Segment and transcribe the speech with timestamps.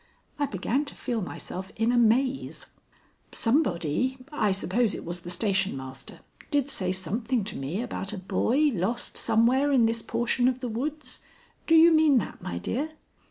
[0.39, 2.65] I began to feel myself in a maze.
[3.31, 8.17] "Somebody I suppose it was the station master did say something to me about a
[8.17, 11.21] boy lost somewhere in this portion of the woods.
[11.67, 12.89] Do you mean that, my dear?"